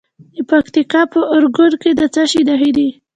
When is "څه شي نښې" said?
2.13-2.71